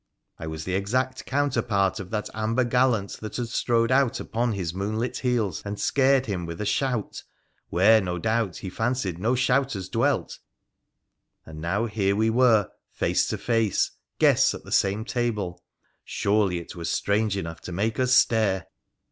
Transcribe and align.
I 0.39 0.47
was 0.47 0.63
the 0.63 0.73
exact 0.73 1.27
counterpart 1.27 1.99
of 1.99 2.09
that 2.09 2.27
amber 2.33 2.63
gallant 2.63 3.11
that 3.19 3.35
had 3.37 3.49
strode 3.49 3.91
out 3.91 4.19
upon 4.19 4.53
his 4.53 4.73
moonlit 4.73 5.17
heels 5.17 5.61
and 5.63 5.79
scared 5.79 6.25
him 6.25 6.47
with 6.47 6.59
a 6.59 6.65
shout, 6.65 7.21
where, 7.69 8.01
no 8.01 8.17
doubt, 8.17 8.55
he 8.57 8.69
fancied 8.71 9.19
no 9.19 9.35
shouters 9.35 9.89
dwelt, 9.89 10.39
and 11.45 11.61
now 11.61 11.85
here 11.85 12.15
we 12.15 12.31
were 12.31 12.71
face 12.91 13.27
to 13.27 13.37
face, 13.37 13.91
guests 14.17 14.55
at 14.55 14.63
the 14.63 14.71
same 14.71 15.05
table, 15.05 15.63
surely 16.03 16.57
it 16.57 16.75
was 16.75 16.89
strange 16.89 17.37
enough 17.37 17.61
to 17.61 17.71
make 17.71 17.99
us 17.99 18.11
stare 18.11 18.65